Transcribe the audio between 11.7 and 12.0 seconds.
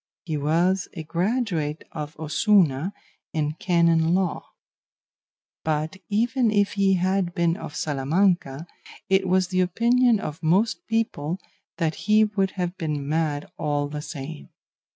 that